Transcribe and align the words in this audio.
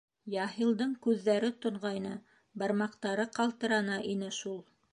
Яһилдың 0.33 0.93
күҙҙәре 1.07 1.51
тонғайны, 1.65 2.15
бармаҡтары 2.63 3.29
ҡалтырана 3.39 3.99
ине 4.15 4.31
шул. 4.43 4.61